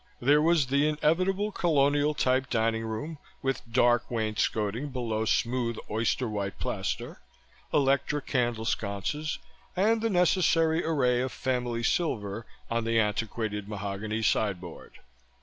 [0.19, 6.57] There was the inevitable colonial type dining room, with dark wainscoting below smooth oyster white
[6.57, 7.21] plaster,
[7.71, 9.37] electric candle sconces,
[9.75, 14.97] and the necessary array of family silver on the antiqued mahogany sideboard.